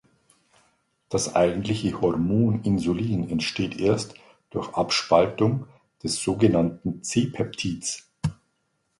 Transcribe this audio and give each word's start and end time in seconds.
Das 1.09 1.35
eigentliche 1.35 2.01
Hormon 2.01 2.63
Insulin 2.63 3.29
entsteht 3.29 3.79
erst 3.79 4.15
durch 4.49 4.73
Abspaltung 4.73 5.67
des 6.01 6.15
sogenannten 6.23 7.03
C-Peptids. 7.03 8.09